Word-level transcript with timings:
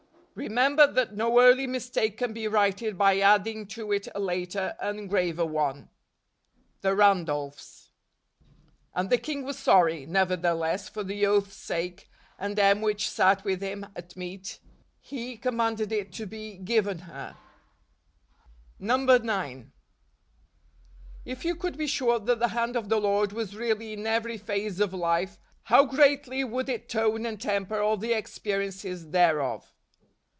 Remember 0.33 0.87
that 0.87 1.13
no 1.13 1.41
early 1.41 1.67
mistake 1.67 2.17
can 2.17 2.31
be 2.31 2.47
righted 2.47 2.97
by 2.97 3.19
adding 3.19 3.67
to 3.67 3.91
it 3.91 4.07
a 4.15 4.19
later 4.21 4.75
and 4.79 4.97
a 4.99 5.05
graver 5.05 5.43
one. 5.45 5.89
The 6.79 6.95
Randolphs." 6.95 7.91
And 8.95 9.09
the 9.09 9.17
king 9.17 9.43
was 9.43 9.59
sorry: 9.59 10.05
nevertheless, 10.05 10.87
for 10.87 11.03
the 11.03 11.25
oath's 11.25 11.57
sake, 11.57 12.09
and 12.39 12.55
them 12.57 12.79
which 12.81 13.09
sat 13.09 13.43
with 13.43 13.61
him 13.61 13.85
at 13.93 14.15
meat, 14.15 14.59
he 15.01 15.35
commanded 15.35 15.91
it 15.91 16.13
to 16.13 16.25
he 16.25 16.55
given 16.57 16.99
her" 16.99 17.35
138 18.77 18.87
DECEMBER. 18.87 19.25
9. 19.25 19.71
If 21.25 21.43
you 21.43 21.55
could 21.57 21.77
be 21.77 21.87
sure 21.87 22.19
that 22.19 22.39
the 22.39 22.47
hand 22.55 22.77
of 22.77 22.87
the 22.87 23.01
Lord 23.01 23.33
was 23.33 23.57
really 23.57 23.93
iu 23.95 24.05
every 24.05 24.37
phase 24.37 24.79
of 24.79 24.93
life, 24.93 25.37
how 25.63 25.83
greatly 25.83 26.45
would 26.45 26.69
it 26.69 26.87
tone 26.87 27.25
and 27.25 27.39
temper 27.39 27.81
all 27.81 27.97
the 27.97 28.13
experiences 28.13 29.09
thereof 29.09 29.67